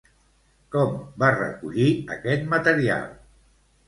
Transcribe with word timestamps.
Com 0.75 0.95
va 1.23 1.29
recollir 1.35 1.89
aquest 2.15 2.47
material? 2.55 3.05